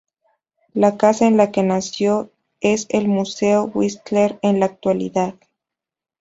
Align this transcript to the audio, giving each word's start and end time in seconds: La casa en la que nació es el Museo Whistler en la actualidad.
La 0.73 0.97
casa 0.97 1.27
en 1.27 1.37
la 1.37 1.51
que 1.51 1.61
nació 1.61 2.31
es 2.59 2.87
el 2.89 3.07
Museo 3.07 3.65
Whistler 3.71 4.39
en 4.41 4.59
la 4.59 4.65
actualidad. 4.65 5.35